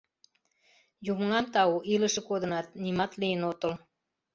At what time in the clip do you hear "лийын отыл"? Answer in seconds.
3.21-3.73